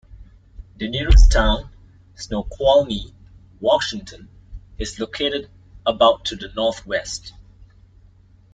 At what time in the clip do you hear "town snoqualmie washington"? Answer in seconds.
1.31-4.29